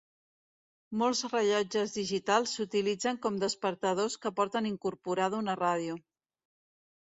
Molts 1.01 1.21
rellotges 1.33 1.93
digitals 1.97 2.55
s'utilitzen 2.57 3.21
com 3.27 3.39
despertadors 3.45 4.19
que 4.27 4.35
porten 4.43 4.73
incorporada 4.73 5.45
una 5.47 5.59
ràdio. 5.65 6.03